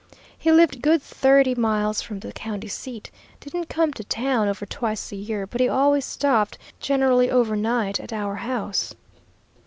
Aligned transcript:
He 0.35 0.51
lived 0.51 0.81
good 0.81 0.99
thirty 0.99 1.53
miles 1.53 2.01
from 2.01 2.21
the 2.21 2.31
county 2.33 2.67
seat. 2.67 3.11
Didn't 3.39 3.69
come 3.69 3.93
to 3.93 4.03
town 4.03 4.47
over 4.47 4.65
twice 4.65 5.11
a 5.11 5.15
year, 5.15 5.45
but 5.45 5.61
he 5.61 5.69
always 5.69 6.05
stopped, 6.05 6.57
generally 6.79 7.29
over 7.29 7.55
night, 7.55 7.99
at 7.99 8.11
our 8.11 8.37
house. 8.37 8.95